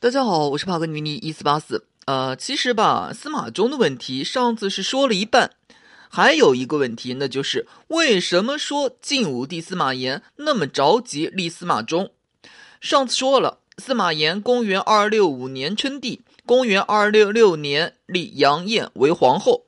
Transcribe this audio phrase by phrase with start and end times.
[0.00, 1.84] 大家好，我是帕格尼尼一四八四。
[2.06, 5.50] 呃，其实吧，司马衷的问题上次是说了一半，
[6.08, 12.12] 还有一个问题，那就是为什么说晋武帝司马炎那么着急立司马衷？
[12.80, 19.66] 上次说了，司马炎公元二六五年称帝，公元二六六年立杨艳为皇后，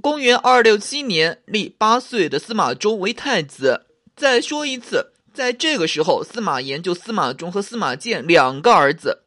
[0.00, 3.82] 公元二六七年立八岁的司马衷为太子。
[4.16, 9.18] 再说一次，在这个时候，司马炎就司马衷和司马鉴两个儿子。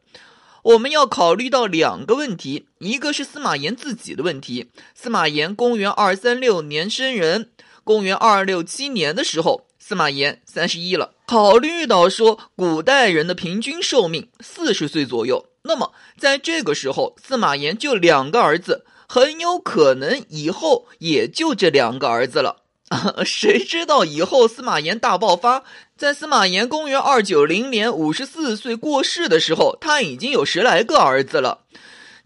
[0.66, 4.72] 我们要考虑到两个问题，一个是司马炎自己的问题。
[4.96, 7.50] 司马炎公元二三六年生人，
[7.84, 11.12] 公元二六七年的时候，司马炎三十一了。
[11.26, 22.64] 考虑到说古代人的平均寿命四十岁左右，那么在这个时候，司马炎就两个儿子，很有可能以后也就这两个儿子了。
[23.26, 25.64] 谁知道以后司马炎大爆发，
[25.96, 31.64] 在司马炎公元二九零年五十四岁过世的时候，他已经有十来个儿子了，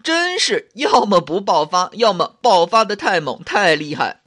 [0.03, 4.21] 真是要么不爆发，要么爆发的太猛太厉害。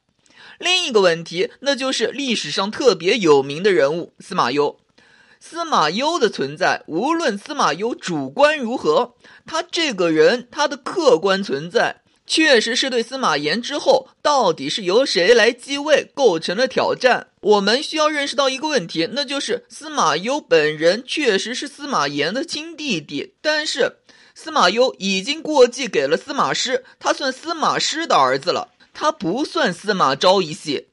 [0.58, 4.80] 另一个问题，那就是历史上特别有名的人物司马攸。
[5.40, 12.03] 司马攸的存在，无论司马攸主观如何，他这个人他的客观存在。
[12.26, 17.28] 确实是对司马炎之后到底是由谁来继位构成了挑战。
[17.42, 23.98] 我们需要认识到一个问题，那就是司马攸本人确实是司马炎的亲弟弟，但是
[24.34, 30.88] 司马攸已经过继给了司马师，他算司马师的儿子了，他不算司马昭一系。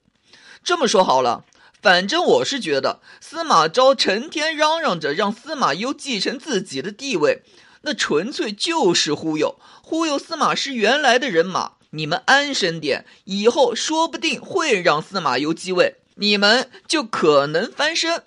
[0.64, 1.44] 这么说好了，
[1.80, 7.42] 反正我是觉得司马昭成天嚷嚷着让司马攸继承自己的地位。
[7.82, 11.72] 那纯粹就是忽悠，忽悠司马师原来的人马。
[11.92, 18.22] 你们安生点，以后说不定会让司马攸继位，你们就可能翻身。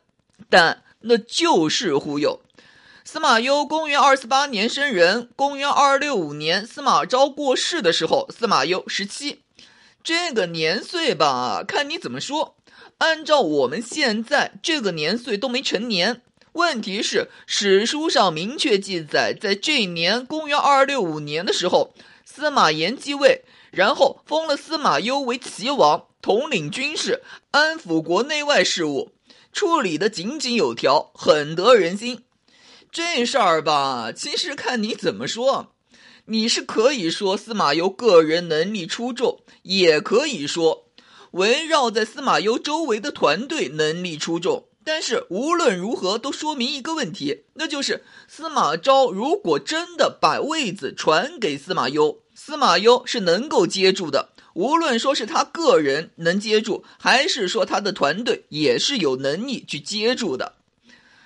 [0.49, 2.41] 但那就是忽悠。
[3.05, 9.43] 司马攸公元二四八年生人，公元二六五年司马昭过世的时候，司马攸十七。
[10.03, 12.57] 这个年岁吧，看你怎么说。
[12.97, 16.21] 按照我们现在这个年岁都没成年。
[16.53, 21.93] 问题是，史书上明确记载，在这年，公元二六五年的时候，
[22.25, 29.11] 司马炎继位，然后封了司马攸为齐王，统领军事，安抚国内外事务，
[29.51, 32.23] 处理的井井有条，很得人心。
[32.91, 35.73] 这事儿吧，其实看你怎么说，
[36.25, 40.85] 你是可以说司马攸个人能力出众，也可以说
[41.31, 44.65] 围绕在司马攸周围的团队能力出众。
[44.85, 54.29] 但是无论如何，都说明一个问题，那就是司马昭如果真的把位子传给司马攸，司马攸是能够接住的。
[54.55, 60.53] 无论说是他个人能接住，还是说他的团队也是有能力去接住的。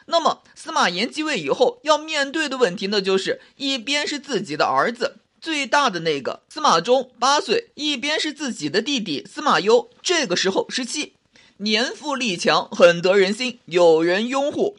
[0.06, 11.16] 那么司马炎继位以后要面对的问题，那就是一边是自己的儿子最大的那个司马衷八岁，一边是自己的弟弟司马攸，这个时候十七。
[11.58, 14.78] 年富力强，很得人心，有人拥护。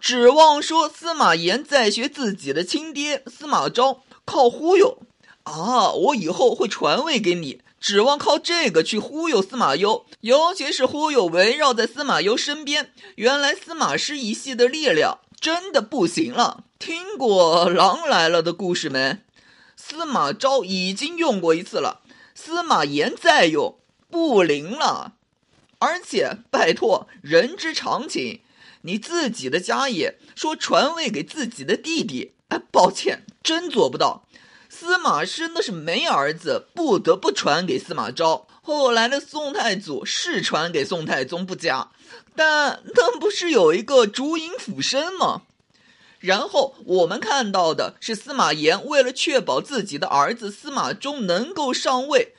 [0.00, 4.98] 指望说司马炎在学自己的亲爹司马昭，靠忽悠
[5.44, 5.92] 啊！
[5.92, 12.92] 我以后会传位给你，指望靠这个去忽悠司马攸，尤其是忽悠围绕在司马攸身边。
[13.16, 16.64] 原来司马师一系的力量真的不行了。
[16.78, 19.18] 听过狼来了的故事没？
[19.76, 22.00] 司马昭已经用过一次了，
[22.34, 23.78] 司马炎再用
[24.10, 25.12] 不灵了。
[25.80, 28.40] 而且，拜托，人之常情，
[28.82, 34.26] 你自己的家业说传位给自己的弟弟，哎，抱歉，真做不到。
[34.68, 38.46] 司马师那是没儿子，不得不传给司马昭。
[38.62, 41.90] 后来的宋太祖是传给宋太宗不假，
[42.36, 45.42] 但那不是有一个烛影辅身吗？
[46.18, 52.34] 然后我们看到的是司马炎为了确保自己的儿子司马衷能够上位，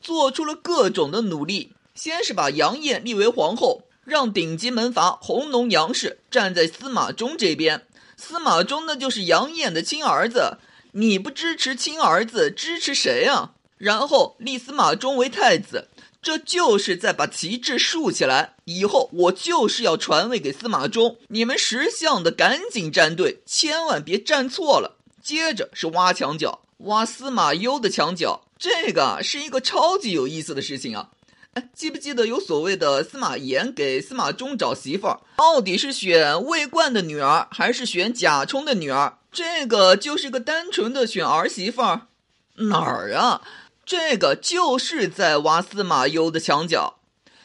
[0.00, 1.72] 做出了各种的努力。
[1.94, 7.86] 先是把杨艳立为皇后，让顶级门阀弘农杨氏站在司马衷这边。
[8.16, 10.58] 司马衷那就是杨艳的亲儿子，
[10.92, 13.52] 你不支持亲儿子，支持谁啊？
[13.78, 15.88] 然后立司马衷为太子，
[16.20, 18.54] 这就是在把旗帜竖起来。
[18.64, 24.96] 以后我就是要传位给司马衷，你们识相的赶紧站队，千万别站错了。
[25.22, 31.10] 接着是挖墙脚，挖司马攸的墙角，这个是一个超级有意思的事情啊。
[31.72, 39.18] 记不记得有所谓的司马炎给司马衷找媳妇儿，到底是选魏冠的女儿，还是选贾充的女儿？
[39.30, 42.08] 这个就是个单纯的选儿媳妇儿，
[42.56, 43.42] 哪儿啊？
[43.84, 47.00] 这个就是在挖司马攸的墙角。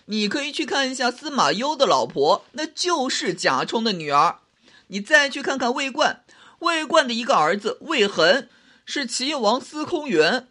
[0.06, 4.40] 你可以去看一下司马攸的老婆，那就是贾充的女儿。
[4.88, 6.24] 你再去看看魏冠，
[6.60, 8.48] 魏冠的一个儿子魏恒
[8.86, 10.48] 是齐王司空元，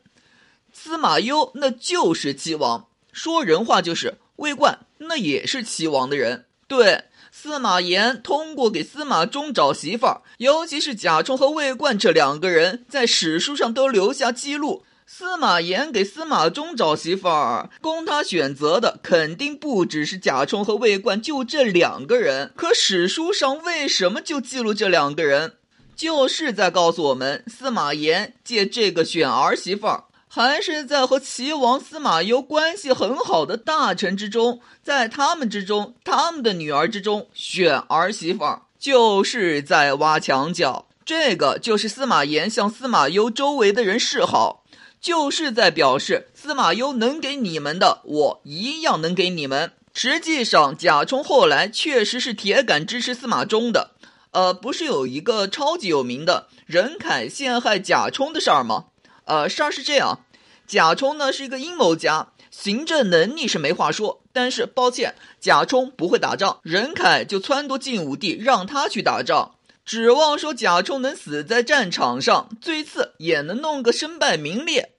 [0.73, 2.88] 司马攸那就是齐王。
[3.19, 6.45] 说人话就是魏冠那也是齐王的人。
[6.69, 14.85] 对，司马炎通过给司马衷找媳妇儿，尤其是贾充和魏冠这两个人，在史书上都留下记录。
[15.05, 22.53] 司马炎给司马衷找媳妇儿，供他选择的肯定不只是贾充和魏冠，就这两个人。
[22.55, 25.55] 可史书上为什么就记录这两个人？
[25.97, 38.45] 就是在告诉我们，司马炎借这个选儿媳妇儿，还是在和齐王司马攸关系很好的大臣之中，在他们之中，他们的女儿之中选儿媳妇，
[38.79, 40.87] 就是在挖墙脚。
[41.05, 44.65] 这个就是司马炎向司马攸周围的人示好。
[45.01, 49.73] 就是在表示司马攸能给你们的，我一样能给你们。
[49.95, 53.93] 实际上，贾充后来确实是铁杆支持司马衷的。
[54.33, 58.87] 呃，不是有一个超级有名的任凯陷害贾充的事儿吗？
[59.29, 60.25] 呃，事儿是这样，
[60.67, 69.57] 贾充呢是一个阴谋家，行政能力是没话说，但是抱歉，贾充不会打仗，任凯就撺掇晋武帝让他去打仗。
[69.85, 74.93] 指望说贾充能死在战场上，最次也能弄个身败名裂，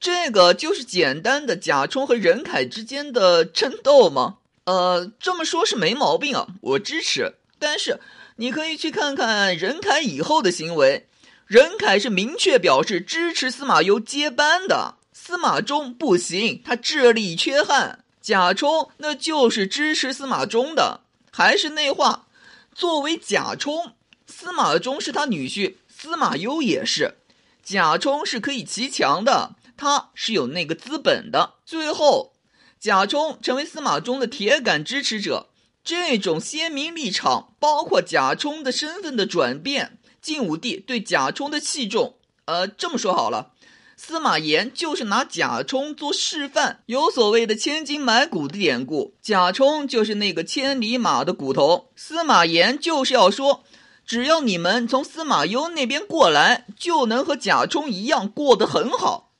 [0.00, 4.38] 这个就是简单的贾充和任凯之间的争斗吗？
[4.64, 7.34] 呃，这么说是没毛病啊，我支持。
[7.60, 8.00] 但是
[8.36, 11.06] 你可以去看看任凯以后的行为，
[11.46, 18.04] 任凯是明确表示支持司马攸接班的，司马衷不行，他智力缺憾。
[18.20, 21.00] 贾充那就是支持司马衷的，
[21.30, 22.26] 还是那话，
[22.74, 23.92] 作为贾充。
[24.26, 27.16] 司马衷是他女婿，司马攸也是。
[27.62, 31.54] 贾充是可以骑墙的，他是有那个资本的。
[31.66, 32.32] 最后，
[32.80, 35.48] 贾充成为司马衷的铁杆支持者。
[35.84, 42.14] 这种鲜明立场，包括贾充的身份的转变，晋武帝对贾充的器重。
[42.46, 43.50] 呃，这么说好了，
[43.96, 46.80] 司马炎就是拿贾充做示范。
[46.86, 51.90] 有所谓的“千金买骨”的典故，贾充就是那个千里马的骨头。
[51.96, 53.64] 司马炎就是要说。
[54.04, 59.30] 只要你们从司马攸那边过来，就能和贾充一样过得很好。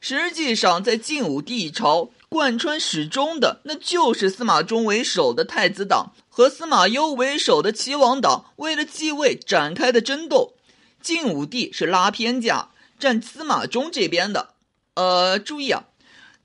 [0.00, 10.54] 实际上，在晋武帝朝贯穿始终的，那就是司马衷为首的太子党和司马攸为首的齐王党为了继位展开的争斗。
[11.02, 14.54] 晋武帝是拉偏架，站司马衷这边的。
[14.94, 15.84] 呃，注意啊，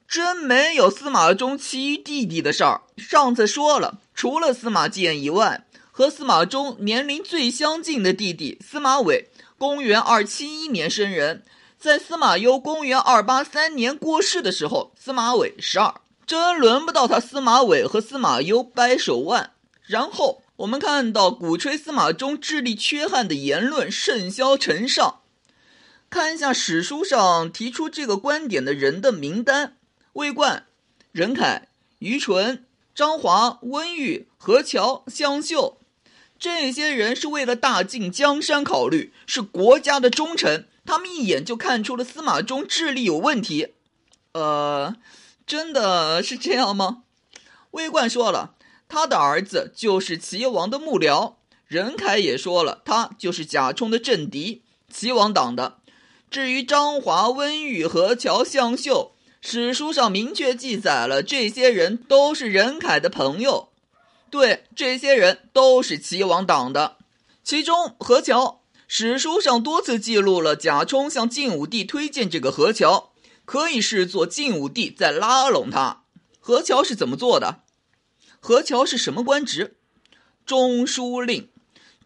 [0.06, 2.82] 真没有司马衷其余弟弟的事儿。
[2.98, 5.66] 上次说了，除了司马建以外。
[5.94, 11.46] 和司马衷年龄最相近的弟弟司马玮，公元二七一年生人，
[11.80, 19.52] 在司马攸公元二八三年过世的时候，司马玮十二，真轮不到他司马玮和司马攸掰手腕。
[19.88, 25.22] 然后我们看到鼓吹司马衷智力缺憾的言论甚嚣尘上，
[26.10, 29.78] 看一下史书上提出这个观点的人的名单：
[30.14, 30.66] 魏冠、
[31.12, 31.68] 任凯、
[32.00, 32.66] 于纯、
[32.96, 35.78] 张华、温玉、何乔、湘秀。
[36.38, 40.68] 这些人是为了大晋江山考虑，是国家的忠臣。
[40.86, 43.74] 他们一眼就看出了司马衷智力有问题。
[44.34, 44.96] 呃，
[45.48, 47.04] 真的是这样吗？
[47.72, 48.55] 魏冠说了，
[48.88, 51.36] 他的儿子就是齐王的幕僚。
[51.68, 54.62] 任凯也说了，他就是贾充的政敌，
[54.92, 55.78] 齐王党的。
[56.30, 63.70] 至于张华、温玉、何乔、向秀，史书上明确记载了，这些人都是任凯的朋友。
[64.30, 66.98] 对，这些人都是齐王党的。
[67.44, 73.12] 其中何乔，史书上多次记录了贾充向晋武帝推荐这个何乔，
[73.46, 76.04] 可以视作晋武帝在拉拢他。
[76.40, 77.62] 何乔是怎么做的？
[78.48, 79.76] 何乔是什么官职？
[80.46, 81.50] 中书令。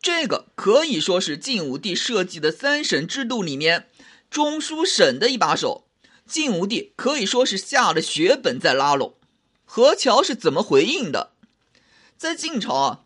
[0.02, 3.90] 这个可以说是晋武帝设计的三省制度里面
[4.32, 5.86] 中书省的一把手。
[6.26, 9.16] 晋武帝可以说是下了血本在拉拢。
[9.66, 11.34] 何乔是怎么回应的？
[12.16, 13.02] 在晋朝啊，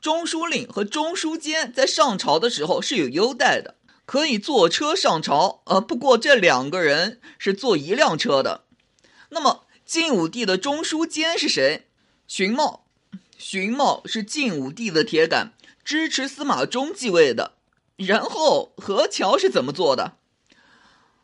[0.00, 3.74] 中书令和中书监在上朝的时候是有优待的，
[4.06, 5.62] 可以坐车上朝。
[5.64, 8.66] 呃，不过这两个人是坐一辆车的。
[9.30, 11.87] 那么晋武帝的中书监是谁？
[12.28, 12.84] 荀茂。
[13.38, 17.52] 荀茂是晋武帝的铁杆，支持司马衷继位的。
[17.96, 20.18] 然后何乔是怎么做的？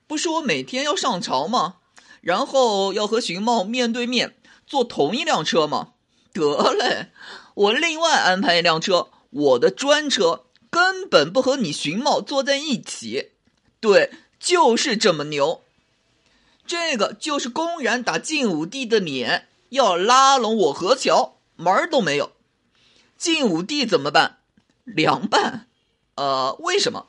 [0.06, 1.76] 不是我每天要上朝吗？
[2.22, 4.34] 然后要和荀茂面对面
[4.66, 5.92] 坐同一辆车吗？
[6.32, 7.10] 得嘞，
[7.54, 13.32] 我另外安排一辆车，我的专车，根本不和你荀茂坐在一起。
[13.78, 15.62] 对，就是这么牛。
[16.66, 22.32] 这个就是公然打晋武帝的脸，要拉拢我何乔，门儿都没有。
[23.16, 24.38] 晋武帝怎么办？
[24.84, 25.66] 凉拌。
[26.16, 27.06] 呃，为什么？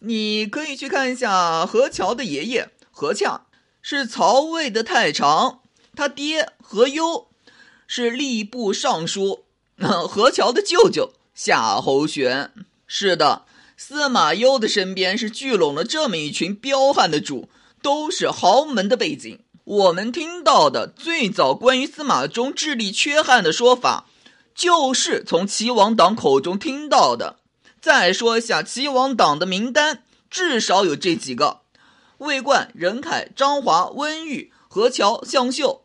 [0.00, 3.46] 你可以去看一下何乔的爷爷何洽，
[3.82, 5.60] 是曹魏的太常，
[5.94, 7.28] 他爹何忧
[7.86, 9.44] 是吏部尚书，
[9.76, 12.52] 何乔的舅舅夏侯玄。
[12.86, 13.46] 是的，
[13.76, 17.48] 司马攸的身边是聚拢了这么一群彪悍的主，
[17.82, 19.40] 都是豪门的背景。
[19.66, 24.06] 我们听到的最早关于司马衷智力缺憾的说法，
[24.54, 27.40] 就是从齐王党口中听到的。
[27.80, 31.62] 再说一下齐王党的名单，至少有这几个：
[32.18, 35.82] 魏冠、任凯、张华、温玉、何乔、向秀。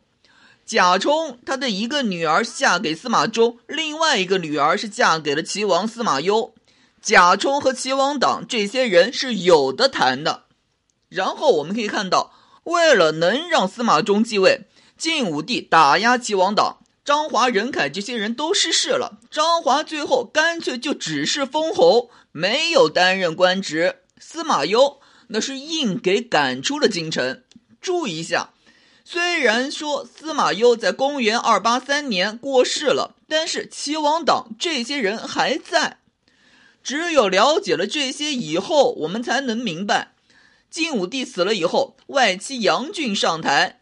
[0.63, 6.53] 贾充他的一个女儿嫁给司马衷，另外一个女儿是嫁给了齐王司马攸。
[7.01, 10.43] 贾充和齐王党这些人是有的谈的。
[11.09, 12.31] 然后我们可以看到，
[12.63, 14.61] 为了能让司马衷继位，
[14.97, 16.77] 晋武帝打压齐王党。
[17.03, 24.01] 张华、任凯这些人都失势了，张华最后干脆就只是封侯，没有担任官职。
[24.19, 24.99] 司马攸
[25.29, 27.41] 那是硬给赶出了京城。
[27.81, 28.51] 注意一下，
[29.03, 35.97] 虽然说司马攸在公元二八三年过世了，但是齐王党这些人还在。
[36.83, 40.13] 只有了解了这些以后，我们才能明白，
[40.71, 43.81] 晋武帝死了以后，外戚杨俊上台。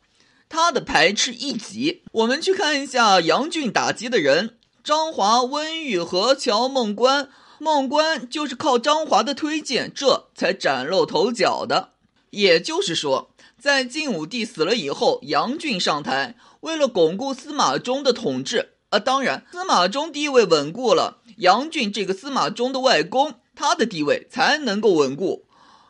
[0.49, 7.29] 他的排斥一级，我们去看一下杨俊打击的人：张华、温玉、和乔、孟关。
[7.59, 11.91] 孟关就是靠张华的推荐，这才崭露头角的。
[12.31, 13.29] 也就是说，
[13.59, 18.73] 在晋武帝死了以后，杨俊上台，为了巩固司马衷的统治。
[18.89, 25.45] 啊，当然，司马衷地位稳固了，杨俊这个司马衷的外公，他的地位才能够稳固。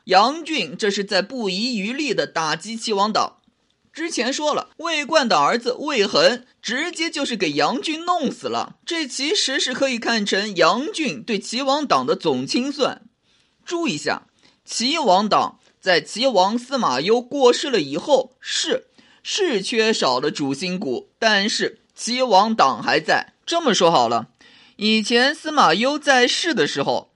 [0.10, 3.38] 杨俊这是在不遗余力地打击齐王党。
[3.94, 8.78] 之前说了，魏冠的儿子魏恒直接就是给杨俊弄死了。
[8.84, 13.04] 这其实是可以看成杨俊对齐王党的总清算。
[13.64, 14.24] 注意一下，
[14.66, 18.88] 齐王党在齐王司马攸过世了以后，是
[19.22, 23.34] 是缺少了主心骨，但是齐王党还在。
[23.46, 24.30] 这么说好了，
[24.78, 27.09] 以前司马攸在世的时候，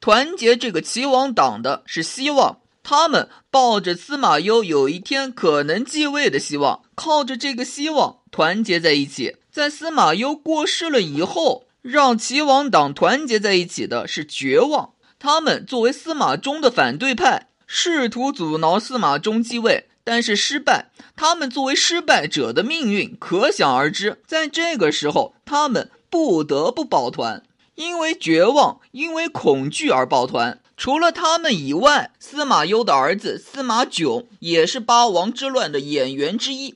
[0.00, 2.58] 团结这个齐王党的是希望。
[2.82, 9.36] 他们抱着司马攸有一天可能继位的希望，靠着这个希望团结在一起。
[9.52, 14.94] 在司马攸过世了以后，让齐王党团结在一起的是绝望。
[15.18, 20.90] 他们作为司马衷的反对派，试图阻挠司马衷继位，但是失败。
[21.14, 24.22] 他们作为失败者的命运可想而知。
[24.26, 27.42] 在这个时候，他们不得不抱团，
[27.80, 30.60] 因为绝望，因为恐惧而抱团。
[30.76, 36.74] 除了他们以外，司马攸的儿子司马囧也是八王之乱的演员之一。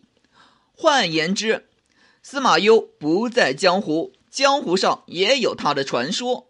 [0.73, 1.69] 换言之，
[2.23, 6.47] 司马攸不在江湖，江湖上也有他的传说。